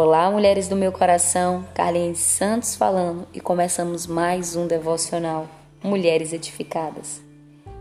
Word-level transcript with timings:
Olá, 0.00 0.30
mulheres 0.30 0.68
do 0.68 0.76
meu 0.76 0.92
coração, 0.92 1.66
Carlinhos 1.74 2.20
Santos 2.20 2.76
falando 2.76 3.26
e 3.34 3.40
começamos 3.40 4.06
mais 4.06 4.54
um 4.54 4.64
devocional 4.64 5.48
Mulheres 5.82 6.32
Edificadas. 6.32 7.20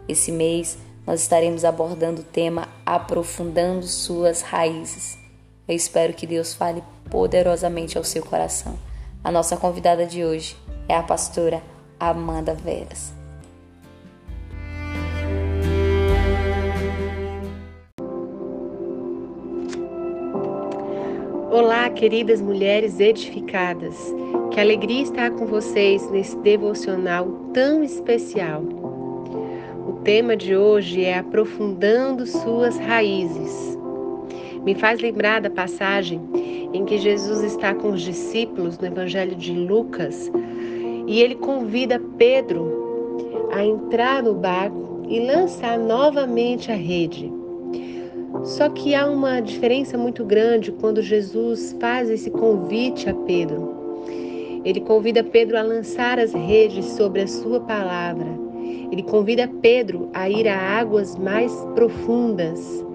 Esse 0.10 0.32
mês 0.32 0.80
nós 1.06 1.22
estaremos 1.22 1.64
abordando 1.64 2.22
o 2.22 2.24
tema 2.24 2.70
Aprofundando 2.84 3.86
Suas 3.86 4.42
Raízes. 4.42 5.16
Eu 5.68 5.76
espero 5.76 6.12
que 6.12 6.26
Deus 6.26 6.56
fale 6.56 6.84
poderosamente 7.08 8.00
ao 8.00 8.04
seu 8.04 8.26
coração. 8.26 8.80
A 9.24 9.30
nossa 9.30 9.56
convidada 9.56 10.04
de 10.04 10.26
hoje 10.26 10.58
é 10.90 10.96
a 10.96 11.04
pastora 11.04 11.62
Amanda 12.00 12.56
Veras. 12.56 13.17
Olá, 21.50 21.90
queridas 21.90 22.42
mulheres 22.42 23.00
edificadas. 23.00 24.14
Que 24.52 24.60
alegria 24.60 25.02
estar 25.02 25.32
com 25.32 25.46
vocês 25.46 26.10
nesse 26.12 26.38
devocional 26.40 27.26
tão 27.54 27.82
especial. 27.82 28.62
O 29.88 29.94
tema 30.04 30.36
de 30.36 30.58
hoje 30.58 31.06
é 31.06 31.18
Aprofundando 31.18 32.26
Suas 32.28 32.78
Raízes. 32.78 33.78
Me 34.66 34.76
faz 34.76 35.00
lembrar 35.00 35.40
da 35.40 35.50
passagem 35.50 36.22
em 36.74 36.84
que 36.84 36.98
Jesus 36.98 37.42
está 37.42 37.74
com 37.74 37.92
os 37.92 38.02
discípulos 38.02 38.78
no 38.78 38.88
Evangelho 38.88 39.36
de 39.36 39.54
Lucas 39.54 40.30
e 41.08 41.22
ele 41.22 41.36
convida 41.36 42.02
Pedro 42.18 43.50
a 43.54 43.64
entrar 43.64 44.22
no 44.22 44.34
barco 44.34 45.06
e 45.08 45.22
lançar 45.22 45.80
novamente 45.80 46.70
a 46.70 46.76
rede. 46.76 47.37
Só 48.44 48.70
que 48.70 48.94
há 48.94 49.06
uma 49.06 49.40
diferença 49.40 49.98
muito 49.98 50.24
grande 50.24 50.72
quando 50.72 51.02
Jesus 51.02 51.76
faz 51.80 52.10
esse 52.10 52.30
convite 52.30 53.10
a 53.10 53.14
Pedro. 53.14 53.76
Ele 54.64 54.82
convida 54.82 55.24
Pedro 55.24 55.58
a 55.58 55.62
lançar 55.62 56.20
as 56.20 56.34
redes 56.34 56.86
sobre 56.86 57.22
a 57.22 57.28
sua 57.28 57.60
palavra. 57.62 58.28
Ele 58.92 59.04
convida 59.04 59.50
Pedro 59.62 60.10
a 60.14 60.30
ir 60.30 60.48
a 60.48 60.58
águas 60.58 61.16
mais 61.16 61.54
profundas, 61.76 62.86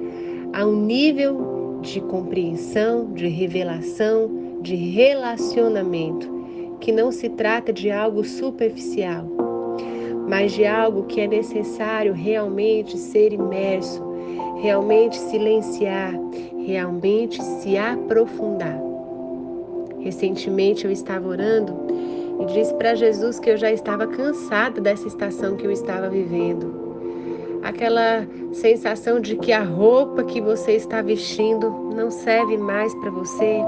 a 0.52 0.64
um 0.66 0.84
nível 0.84 1.78
de 1.82 2.00
compreensão, 2.00 3.12
de 3.12 3.26
revelação, 3.26 4.58
de 4.60 4.74
relacionamento, 4.74 6.30
que 6.80 6.92
não 6.92 7.10
se 7.10 7.28
trata 7.28 7.72
de 7.72 7.90
algo 7.90 8.24
superficial, 8.24 9.26
mas 10.28 10.52
de 10.52 10.64
algo 10.64 11.04
que 11.04 11.20
é 11.20 11.26
necessário 11.26 12.12
realmente 12.12 12.96
ser 12.96 13.32
imerso 13.32 14.11
realmente 14.62 15.18
silenciar, 15.18 16.14
realmente 16.64 17.42
se 17.42 17.76
aprofundar. 17.76 18.80
Recentemente 19.98 20.84
eu 20.84 20.90
estava 20.92 21.28
orando 21.28 21.74
e 22.40 22.46
disse 22.46 22.72
para 22.74 22.94
Jesus 22.94 23.40
que 23.40 23.50
eu 23.50 23.56
já 23.56 23.72
estava 23.72 24.06
cansada 24.06 24.80
dessa 24.80 25.08
estação 25.08 25.56
que 25.56 25.66
eu 25.66 25.72
estava 25.72 26.08
vivendo. 26.08 26.80
Aquela 27.64 28.24
sensação 28.52 29.20
de 29.20 29.36
que 29.36 29.52
a 29.52 29.64
roupa 29.64 30.22
que 30.22 30.40
você 30.40 30.72
está 30.72 31.02
vestindo 31.02 31.68
não 31.94 32.10
serve 32.10 32.56
mais 32.56 32.94
para 32.96 33.10
você 33.10 33.60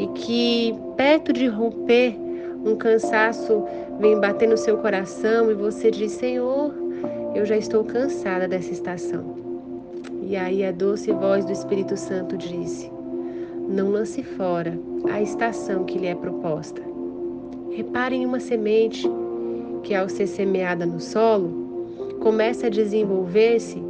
e 0.00 0.08
que 0.08 0.74
perto 0.96 1.32
de 1.32 1.46
romper 1.46 2.16
um 2.64 2.74
cansaço 2.74 3.64
vem 4.00 4.20
bater 4.20 4.48
no 4.48 4.56
seu 4.56 4.76
coração 4.78 5.52
e 5.52 5.54
você 5.54 5.90
diz: 5.90 6.12
Senhor, 6.12 6.74
eu 7.34 7.44
já 7.44 7.56
estou 7.56 7.84
cansada 7.84 8.48
dessa 8.48 8.72
estação. 8.72 9.45
E 10.28 10.34
aí 10.34 10.64
a 10.64 10.72
doce 10.72 11.12
voz 11.12 11.44
do 11.44 11.52
Espírito 11.52 11.96
Santo 11.96 12.36
disse: 12.36 12.90
Não 13.68 13.90
lance 13.90 14.24
fora 14.24 14.76
a 15.08 15.22
estação 15.22 15.84
que 15.84 15.96
lhe 15.96 16.08
é 16.08 16.16
proposta. 16.16 16.82
Reparem 17.70 18.24
em 18.24 18.26
uma 18.26 18.40
semente 18.40 19.08
que, 19.84 19.94
ao 19.94 20.08
ser 20.08 20.26
semeada 20.26 20.84
no 20.84 20.98
solo, 20.98 22.18
começa 22.18 22.66
a 22.66 22.70
desenvolver-se 22.70 23.80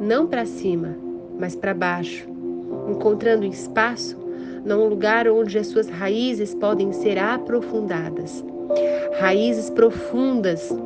não 0.00 0.26
para 0.26 0.44
cima, 0.44 0.96
mas 1.38 1.54
para 1.54 1.72
baixo, 1.72 2.28
encontrando 2.88 3.46
espaço 3.46 4.18
num 4.64 4.88
lugar 4.88 5.28
onde 5.28 5.56
as 5.56 5.68
suas 5.68 5.88
raízes 5.88 6.56
podem 6.56 6.92
ser 6.92 7.20
aprofundadas. 7.20 8.44
Raízes 9.20 9.70
profundas 9.70 10.76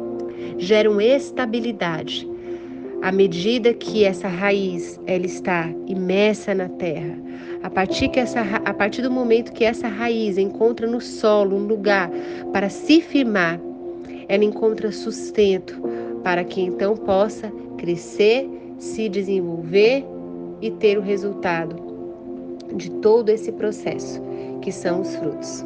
geram 0.59 1.01
estabilidade 1.01 2.29
à 3.01 3.13
medida 3.13 3.73
que 3.73 4.05
essa 4.05 4.29
raiz 4.29 4.99
ela 5.07 5.25
está 5.25 5.71
imersa 5.87 6.55
na 6.55 6.69
terra, 6.69 7.17
a 7.63 7.71
partir, 7.71 8.09
que 8.09 8.21
essa, 8.21 8.41
a 8.41 8.75
partir 8.75 9.03
do 9.03 9.11
momento 9.11 9.53
que 9.53 9.65
essa 9.65 9.89
raiz 9.89 10.39
encontra 10.39 10.87
no 10.87 11.01
solo 11.01 11.57
um 11.57 11.67
lugar 11.67 12.11
para 12.53 12.69
se 12.69 13.01
firmar, 13.01 13.61
ela 14.29 14.45
encontra 14.45 14.93
sustento 14.93 15.81
para 16.23 16.45
que 16.45 16.61
então 16.61 16.97
possa 16.97 17.53
crescer, 17.79 18.49
se 18.79 19.09
desenvolver 19.09 20.05
e 20.61 20.71
ter 20.71 20.99
o 20.99 21.03
resultado 21.03 21.77
de 22.75 22.91
todo 22.91 23.29
esse 23.29 23.51
processo, 23.53 24.21
que 24.61 24.71
são 24.71 25.01
os 25.01 25.17
frutos. 25.17 25.65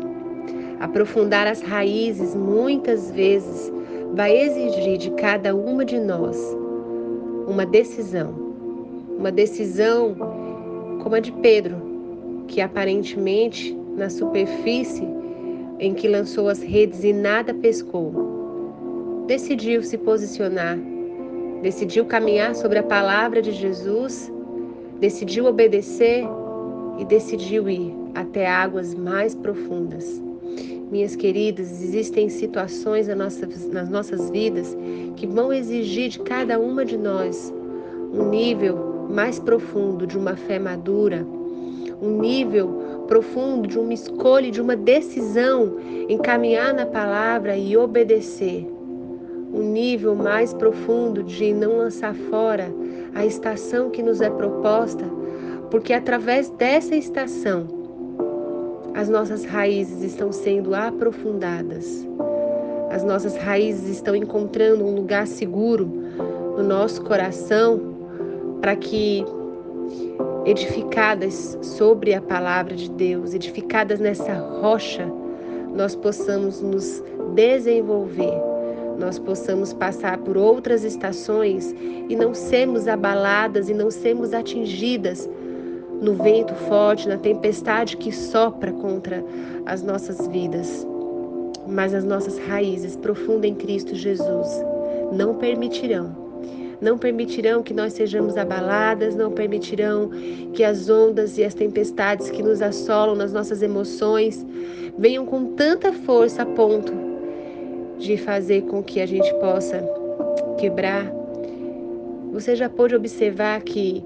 Aprofundar 0.80 1.46
as 1.46 1.60
raízes 1.60 2.34
muitas 2.34 3.10
vezes 3.10 3.72
vai 4.14 4.36
exigir 4.36 4.98
de 4.98 5.10
cada 5.12 5.54
uma 5.54 5.84
de 5.84 5.98
nós 5.98 6.61
uma 7.52 7.66
decisão. 7.66 8.32
Uma 9.18 9.30
decisão 9.30 10.16
como 11.02 11.14
a 11.14 11.20
de 11.20 11.30
Pedro, 11.30 11.76
que 12.48 12.60
aparentemente 12.62 13.76
na 13.94 14.08
superfície 14.08 15.06
em 15.78 15.92
que 15.92 16.08
lançou 16.08 16.48
as 16.48 16.62
redes 16.62 17.04
e 17.04 17.12
nada 17.12 17.52
pescou, 17.52 19.24
decidiu 19.26 19.82
se 19.82 19.98
posicionar, 19.98 20.78
decidiu 21.60 22.06
caminhar 22.06 22.54
sobre 22.54 22.78
a 22.78 22.82
palavra 22.82 23.42
de 23.42 23.52
Jesus, 23.52 24.32
decidiu 24.98 25.44
obedecer 25.44 26.24
e 26.98 27.04
decidiu 27.04 27.68
ir 27.68 27.94
até 28.14 28.46
águas 28.46 28.94
mais 28.94 29.34
profundas. 29.34 30.22
Minhas 30.92 31.16
queridas, 31.16 31.82
existem 31.82 32.28
situações 32.28 33.08
nas 33.08 33.88
nossas, 33.88 34.28
vidas 34.28 34.76
que 35.16 35.26
vão 35.26 35.50
exigir 35.50 36.10
de 36.10 36.18
cada 36.18 36.60
uma 36.60 36.84
de 36.84 36.98
nós 36.98 37.50
um 38.12 38.28
nível 38.28 39.08
mais 39.08 39.38
profundo 39.38 40.06
de 40.06 40.18
uma 40.18 40.36
fé 40.36 40.58
madura, 40.58 41.26
um 41.98 42.20
nível 42.20 43.04
profundo 43.08 43.66
de 43.66 43.78
uma 43.78 43.94
escolha, 43.94 44.50
de 44.50 44.60
uma 44.60 44.76
decisão 44.76 45.78
em 46.10 46.18
caminhar 46.18 46.74
na 46.74 46.84
palavra 46.84 47.56
e 47.56 47.74
obedecer. 47.74 48.70
Um 49.50 49.62
nível 49.72 50.14
mais 50.14 50.52
profundo 50.52 51.22
de 51.22 51.54
não 51.54 51.78
lançar 51.78 52.14
fora 52.14 52.70
a 53.14 53.24
estação 53.24 53.88
que 53.88 54.02
nos 54.02 54.20
é 54.20 54.28
proposta, 54.28 55.06
porque 55.70 55.94
através 55.94 56.50
dessa 56.50 56.94
estação 56.94 57.81
as 58.94 59.08
nossas 59.08 59.44
raízes 59.44 60.02
estão 60.02 60.30
sendo 60.32 60.74
aprofundadas. 60.74 62.06
As 62.90 63.02
nossas 63.02 63.36
raízes 63.36 63.88
estão 63.88 64.14
encontrando 64.14 64.84
um 64.84 64.94
lugar 64.94 65.26
seguro 65.26 65.86
no 66.56 66.62
nosso 66.62 67.02
coração 67.02 67.80
para 68.60 68.76
que, 68.76 69.24
edificadas 70.44 71.58
sobre 71.62 72.12
a 72.12 72.20
palavra 72.20 72.74
de 72.74 72.90
Deus, 72.90 73.32
edificadas 73.32 73.98
nessa 73.98 74.34
rocha, 74.34 75.10
nós 75.74 75.96
possamos 75.96 76.60
nos 76.60 77.02
desenvolver, 77.34 78.38
nós 78.98 79.18
possamos 79.18 79.72
passar 79.72 80.18
por 80.18 80.36
outras 80.36 80.84
estações 80.84 81.74
e 82.08 82.14
não 82.14 82.34
sermos 82.34 82.86
abaladas 82.86 83.70
e 83.70 83.74
não 83.74 83.90
sermos 83.90 84.34
atingidas 84.34 85.28
no 86.02 86.14
vento 86.14 86.54
forte, 86.54 87.08
na 87.08 87.16
tempestade 87.16 87.96
que 87.96 88.12
sopra 88.12 88.72
contra 88.72 89.24
as 89.64 89.82
nossas 89.82 90.26
vidas. 90.26 90.86
Mas 91.66 91.94
as 91.94 92.04
nossas 92.04 92.38
raízes 92.38 92.96
profundas 92.96 93.48
em 93.48 93.54
Cristo 93.54 93.94
Jesus 93.94 94.48
não 95.12 95.36
permitirão 95.36 96.20
não 96.82 96.98
permitirão 96.98 97.62
que 97.62 97.72
nós 97.72 97.92
sejamos 97.92 98.36
abaladas, 98.36 99.14
não 99.14 99.30
permitirão 99.30 100.10
que 100.52 100.64
as 100.64 100.90
ondas 100.90 101.38
e 101.38 101.44
as 101.44 101.54
tempestades 101.54 102.28
que 102.28 102.42
nos 102.42 102.60
assolam 102.60 103.14
nas 103.14 103.32
nossas 103.32 103.62
emoções 103.62 104.44
venham 104.98 105.24
com 105.24 105.54
tanta 105.54 105.92
força 105.92 106.42
a 106.42 106.46
ponto 106.46 106.92
de 107.98 108.16
fazer 108.16 108.62
com 108.62 108.82
que 108.82 109.00
a 109.00 109.06
gente 109.06 109.32
possa 109.34 109.80
quebrar. 110.58 111.06
Você 112.32 112.56
já 112.56 112.68
pôde 112.68 112.96
observar 112.96 113.62
que 113.62 114.02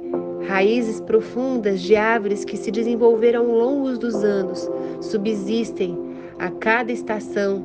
Raízes 0.46 1.00
profundas 1.00 1.80
de 1.80 1.96
árvores 1.96 2.44
que 2.44 2.56
se 2.56 2.70
desenvolveram 2.70 3.50
ao 3.50 3.56
longo 3.56 3.98
dos 3.98 4.14
anos 4.22 4.70
subsistem 5.00 5.98
a 6.38 6.50
cada 6.50 6.92
estação, 6.92 7.64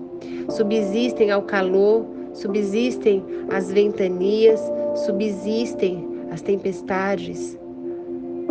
subsistem 0.49 1.29
ao 1.29 1.43
calor, 1.43 2.05
subsistem 2.33 3.23
às 3.49 3.71
ventanias, 3.71 4.59
subsistem 5.05 6.07
às 6.31 6.41
tempestades, 6.41 7.57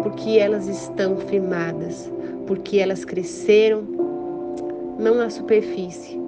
porque 0.02 0.38
elas 0.38 0.68
estão 0.68 1.16
firmadas, 1.16 2.10
porque 2.46 2.78
elas 2.78 3.04
cresceram 3.04 3.82
não 4.98 5.16
na 5.16 5.30
superfície, 5.30 6.20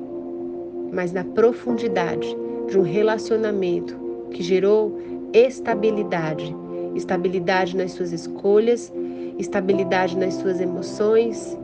mas 0.92 1.12
na 1.12 1.24
profundidade 1.24 2.36
de 2.68 2.78
um 2.78 2.82
relacionamento 2.82 3.96
que 4.30 4.42
gerou 4.42 4.98
estabilidade, 5.32 6.54
estabilidade 6.94 7.76
nas 7.76 7.92
suas 7.92 8.12
escolhas, 8.12 8.92
estabilidade 9.38 10.16
nas 10.16 10.34
suas 10.34 10.60
emoções, 10.60 11.56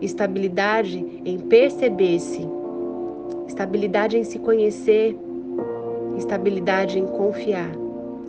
estabilidade 0.00 1.04
em 1.24 1.38
perceber-se, 1.38 2.46
estabilidade 3.46 4.16
em 4.16 4.24
se 4.24 4.38
conhecer, 4.38 5.16
estabilidade 6.16 6.98
em 6.98 7.06
confiar. 7.06 7.70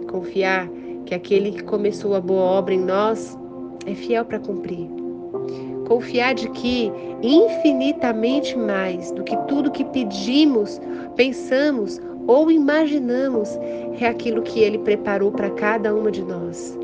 Confiar 0.09 0.69
que 1.06 1.13
aquele 1.13 1.51
que 1.51 1.63
começou 1.63 2.15
a 2.15 2.21
boa 2.21 2.44
obra 2.44 2.74
em 2.74 2.80
nós 2.80 3.38
é 3.86 3.94
fiel 3.94 4.25
para 4.25 4.39
cumprir. 4.39 4.88
Confiar 5.88 6.33
de 6.33 6.50
que 6.50 6.92
infinitamente 7.24 8.57
mais 8.57 9.12
do 9.12 9.24
que 9.24 9.36
tudo 9.48 9.71
que 9.71 9.86
pedimos, 9.86 10.81
pensamos 11.15 12.00
ou 12.27 12.51
imaginamos 12.51 13.57
é 14.00 14.06
aquilo 14.06 14.41
que 14.41 14.59
ele 14.59 14.77
preparou 14.79 15.31
para 15.31 15.50
cada 15.50 15.95
uma 15.95 16.12
de 16.12 16.21
nós. 16.21 16.77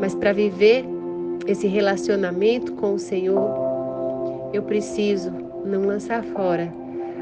Mas 0.00 0.14
para 0.14 0.32
viver 0.32 0.84
esse 1.46 1.66
relacionamento 1.66 2.72
com 2.72 2.94
o 2.94 2.98
Senhor, 2.98 3.54
eu 4.52 4.62
preciso 4.62 5.30
não 5.64 5.84
lançar 5.86 6.24
fora 6.24 6.72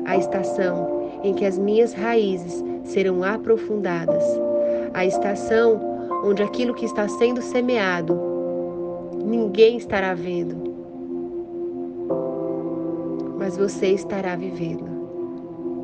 a 0.05 0.17
estação 0.17 1.11
em 1.23 1.35
que 1.35 1.45
as 1.45 1.59
minhas 1.59 1.93
raízes 1.93 2.65
serão 2.85 3.23
aprofundadas, 3.23 4.25
a 4.95 5.05
estação 5.05 5.81
onde 6.25 6.43
aquilo 6.43 6.75
que 6.75 6.85
está 6.85 7.09
sendo 7.09 7.43
semeado 7.43 8.19
ninguém 9.25 9.77
estará 9.77 10.15
vendo, 10.15 10.57
mas 13.39 13.57
você 13.57 13.89
estará 13.89 14.37
vivendo. 14.37 14.92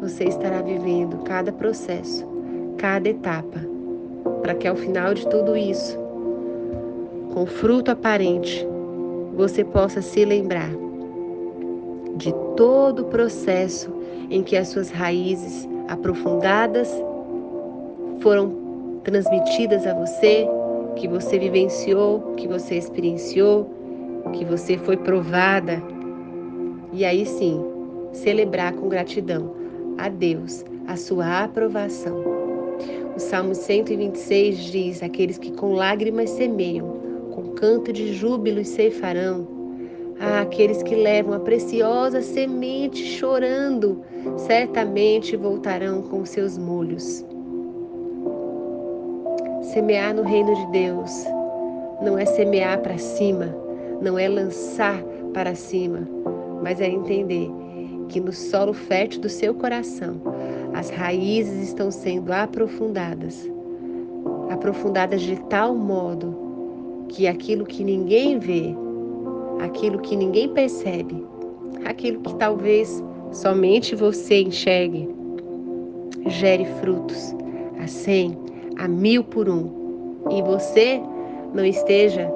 Você 0.01 0.25
estará 0.25 0.63
vivendo 0.63 1.25
cada 1.25 1.51
processo, 1.51 2.25
cada 2.77 3.09
etapa, 3.09 3.59
para 4.43 4.55
que 4.55 4.69
ao 4.69 4.77
final 4.77 5.13
de 5.13 5.27
tudo 5.27 5.57
isso, 5.57 5.99
com 7.35 7.45
fruto 7.45 7.91
aparente, 7.91 8.65
você 9.35 9.65
possa 9.65 10.01
se 10.01 10.25
lembrar 10.25 10.71
de 12.17 12.33
todo 12.57 13.01
o 13.01 13.05
processo 13.07 13.93
em 14.31 14.41
que 14.45 14.57
as 14.57 14.69
suas 14.69 14.89
raízes 14.89 15.69
aprofundadas 15.89 16.89
foram 18.21 19.01
transmitidas 19.03 19.85
a 19.85 19.95
você, 19.95 20.47
que 20.95 21.09
você 21.09 21.41
vivenciou, 21.41 22.35
que 22.37 22.47
você 22.47 22.77
experienciou, 22.77 23.69
que 24.33 24.45
você 24.45 24.79
foi 24.79 24.97
provada. 24.97 25.83
E 26.93 27.05
aí 27.05 27.27
sim, 27.27 27.61
celebrar 28.13 28.73
com 28.75 28.89
gratidão 28.89 29.59
a 29.99 30.09
Deus 30.09 30.65
a 30.87 30.97
sua 30.97 31.45
aprovação. 31.45 32.25
O 33.15 33.21
Salmo 33.21 33.55
126 33.55 34.59
diz: 34.59 35.03
Aqueles 35.03 35.37
que 35.37 35.53
com 35.53 35.75
lágrimas 35.75 36.31
semeiam, 36.31 36.89
com 37.33 37.53
canto 37.55 37.93
de 37.93 38.15
júbilo 38.15 38.65
ceifarão 38.65 39.59
ah, 40.21 40.41
aqueles 40.41 40.83
que 40.83 40.97
levam 40.97 41.35
a 41.35 41.41
preciosa 41.41 42.21
semente 42.21 43.05
chorando, 43.05 44.03
certamente 44.37 45.37
voltarão 45.37 46.03
com 46.03 46.25
seus 46.25 46.59
molhos. 46.59 47.25
Semear 49.73 50.15
no 50.15 50.23
reino 50.23 50.55
de 50.55 50.67
Deus 50.73 51.25
não 52.03 52.19
é 52.19 52.25
semear 52.25 52.81
para 52.81 52.99
cima, 52.99 53.55
não 54.01 54.19
é 54.19 54.29
lançar 54.29 55.01
para 55.33 55.55
cima, 55.55 56.09
mas 56.63 56.81
é 56.81 56.89
entender 56.89 57.49
que 58.09 58.21
no 58.21 58.33
solo 58.33 58.73
fértil 58.73 59.21
do 59.21 59.29
seu 59.29 59.55
coração 59.55 60.21
as 60.75 60.91
raízes 60.91 61.69
estão 61.69 61.91
sendo 61.91 62.33
aprofundadas. 62.33 63.49
Aprofundadas 64.51 65.23
de 65.23 65.37
tal 65.49 65.75
modo 65.75 67.07
que 67.09 67.27
aquilo 67.27 67.65
que 67.65 67.85
ninguém 67.85 68.39
vê 68.39 68.75
aquilo 69.61 69.99
que 69.99 70.17
ninguém 70.17 70.49
percebe, 70.49 71.25
aquilo 71.85 72.21
que 72.21 72.35
talvez 72.37 73.03
somente 73.33 73.95
você 73.95 74.43
enxergue, 74.43 75.09
gere 76.27 76.65
frutos 76.81 77.35
a 77.83 77.87
cem, 77.87 78.37
a 78.77 78.89
mil 78.89 79.25
por 79.25 79.49
um, 79.49 79.71
e 80.31 80.43
você 80.43 81.01
não 81.55 81.65
esteja 81.65 82.31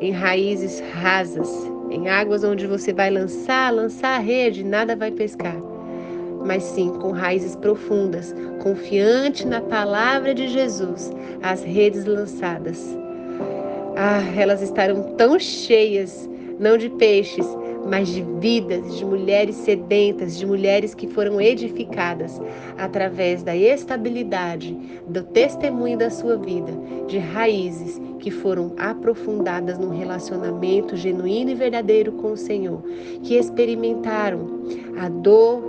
em 0.00 0.10
raízes 0.10 0.80
rasas, 0.92 1.70
em 1.92 2.08
águas 2.08 2.42
onde 2.42 2.66
você 2.66 2.92
vai 2.92 3.10
lançar, 3.10 3.72
lançar 3.72 4.16
a 4.16 4.18
rede, 4.18 4.64
nada 4.64 4.96
vai 4.96 5.10
pescar, 5.10 5.56
mas 6.44 6.62
sim 6.62 6.88
com 7.00 7.10
raízes 7.10 7.54
profundas, 7.54 8.34
confiante 8.62 9.46
na 9.46 9.60
palavra 9.60 10.34
de 10.34 10.48
Jesus, 10.48 11.12
as 11.42 11.62
redes 11.62 12.06
lançadas. 12.06 12.82
Ah, 13.94 14.22
elas 14.36 14.62
estarão 14.62 15.14
tão 15.16 15.38
cheias 15.38 16.28
não 16.58 16.78
de 16.78 16.88
peixes, 16.88 17.46
mas 17.88 18.08
de 18.08 18.22
vidas, 18.22 18.96
de 18.96 19.04
mulheres 19.04 19.56
sedentas, 19.56 20.38
de 20.38 20.46
mulheres 20.46 20.94
que 20.94 21.06
foram 21.06 21.40
edificadas 21.40 22.40
através 22.78 23.42
da 23.42 23.56
estabilidade, 23.56 24.76
do 25.06 25.22
testemunho 25.22 25.98
da 25.98 26.10
sua 26.10 26.36
vida, 26.36 26.72
de 27.08 27.18
raízes 27.18 28.00
que 28.18 28.30
foram 28.30 28.72
aprofundadas 28.78 29.78
num 29.78 29.90
relacionamento 29.90 30.96
genuíno 30.96 31.50
e 31.50 31.54
verdadeiro 31.54 32.12
com 32.12 32.32
o 32.32 32.36
Senhor, 32.36 32.82
que 33.22 33.34
experimentaram 33.34 34.62
a 34.98 35.08
dor, 35.08 35.62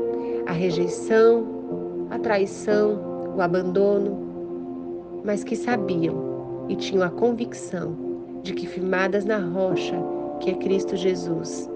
a 0.45 0.51
rejeição, 0.51 2.07
a 2.09 2.19
traição, 2.19 3.33
o 3.35 3.41
abandono, 3.41 5.21
mas 5.23 5.43
que 5.43 5.55
sabiam 5.55 6.65
e 6.69 6.75
tinham 6.75 7.03
a 7.03 7.09
convicção 7.09 7.95
de 8.43 8.53
que 8.53 8.67
firmadas 8.67 9.25
na 9.25 9.37
rocha 9.37 9.95
que 10.39 10.51
é 10.51 10.53
Cristo 10.55 10.95
Jesus. 10.95 11.72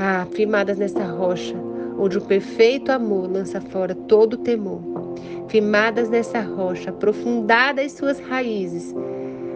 Ah, 0.00 0.28
firmadas 0.30 0.78
nessa 0.78 1.02
rocha, 1.02 1.56
onde 1.98 2.18
o 2.18 2.20
perfeito 2.20 2.92
amor 2.92 3.28
lança 3.28 3.60
fora 3.60 3.96
todo 3.96 4.34
o 4.34 4.36
temor. 4.36 4.80
Firmadas 5.48 6.08
nessa 6.08 6.40
rocha, 6.40 6.90
aprofundadas 6.90 7.90
suas 7.90 8.20
raízes, 8.20 8.94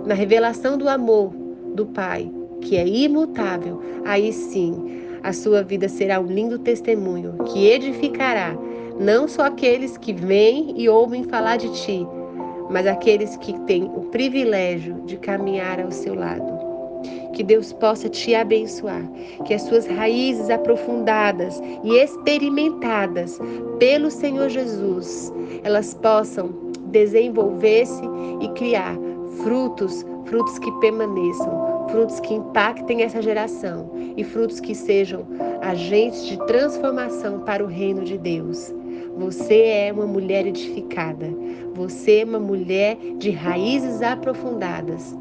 na 0.05 0.15
revelação 0.15 0.77
do 0.77 0.89
amor 0.89 1.33
do 1.77 1.87
Pai, 1.87 2.29
que 2.61 2.77
é 2.77 2.85
imutável, 2.85 3.81
aí 4.05 4.33
sim 4.33 5.05
a 5.23 5.33
sua 5.33 5.63
vida 5.63 5.89
será 5.89 6.19
um 6.19 6.27
lindo 6.27 6.59
testemunho 6.59 7.35
que 7.45 7.69
edificará 7.69 8.59
não 8.99 9.29
só 9.29 9.43
aqueles 9.43 9.97
que 9.97 10.13
vêm 10.13 10.75
e 10.77 10.89
ouvem 10.89 11.23
falar 11.23 11.57
de 11.57 11.71
ti, 11.73 12.05
mas 12.69 12.85
aqueles 12.89 13.37
que 13.37 13.57
têm 13.61 13.85
o 13.85 14.07
privilégio 14.11 15.03
de 15.07 15.19
caminhar 15.19 15.79
ao 15.79 15.93
seu 15.93 16.17
lado. 16.17 16.62
Que 17.33 17.43
Deus 17.43 17.73
possa 17.73 18.09
te 18.09 18.35
abençoar, 18.35 19.03
que 19.45 19.55
as 19.55 19.63
suas 19.63 19.87
raízes 19.87 20.51
aprofundadas 20.51 21.61
e 21.83 21.97
experimentadas 21.97 23.39
pelo 23.79 24.11
Senhor 24.11 24.49
Jesus, 24.49 25.33
elas 25.65 25.95
possam 25.95 26.51
desenvolver-se 26.87 28.03
e 28.41 28.49
criar 28.51 28.97
frutos, 29.43 30.05
frutos 30.27 30.59
que 30.59 30.71
permaneçam, 30.73 31.87
frutos 31.89 32.21
que 32.21 32.35
impactem 32.35 33.03
essa 33.03 33.23
geração 33.23 33.91
e 34.17 34.23
frutos 34.23 34.61
que 34.61 34.75
sejam 34.75 35.27
agentes 35.63 36.27
de 36.27 36.37
transformação 36.47 37.41
para 37.41 37.65
o 37.65 37.67
reino 37.67 38.05
de 38.05 38.19
Deus. 38.19 38.73
Você 39.17 39.63
é 39.63 39.93
uma 39.93 40.07
mulher 40.07 40.47
edificada. 40.47 41.29
Você 41.75 42.21
é 42.21 42.25
uma 42.25 42.41
mulher 42.41 42.97
de 43.19 43.31
raízes 43.31 44.03
aprofundadas. 44.03 45.15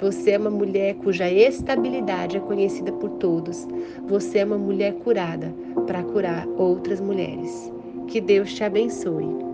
Você 0.00 0.30
é 0.30 0.38
uma 0.38 0.50
mulher 0.50 0.94
cuja 0.96 1.28
estabilidade 1.28 2.36
é 2.36 2.40
conhecida 2.40 2.92
por 2.92 3.10
todos. 3.18 3.66
Você 4.06 4.38
é 4.38 4.44
uma 4.44 4.56
mulher 4.56 4.94
curada 4.94 5.52
para 5.86 6.04
curar 6.04 6.46
outras 6.56 7.00
mulheres. 7.00 7.72
Que 8.06 8.20
Deus 8.20 8.54
te 8.54 8.62
abençoe. 8.62 9.47